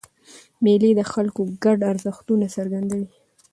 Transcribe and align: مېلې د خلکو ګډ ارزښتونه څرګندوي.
مېلې 0.63 0.91
د 0.95 1.01
خلکو 1.13 1.41
ګډ 1.63 1.79
ارزښتونه 1.91 2.45
څرګندوي. 2.55 3.07